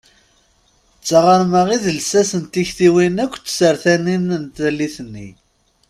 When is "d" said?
0.99-1.03, 1.83-1.85